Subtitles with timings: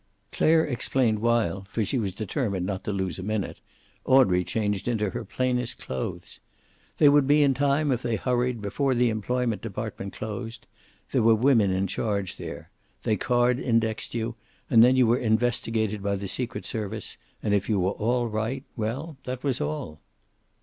[0.31, 3.59] Clare explained while, for she was determined not to lose a minute,
[4.03, 6.39] Audrey changed into her plainest clothes.
[6.97, 10.65] They would be in time, if they hurried, before the employment department closed.
[11.11, 12.71] There were women in charge there.
[13.03, 14.33] They card indexed you,
[14.71, 18.63] and then you were investigated by the secret service and if you were all right,
[18.75, 19.99] well, that was all.